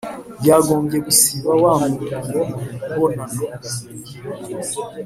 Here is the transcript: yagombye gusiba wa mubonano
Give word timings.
yagombye 0.47 0.97
gusiba 1.05 1.51
wa 1.63 1.73
mubonano 1.89 3.41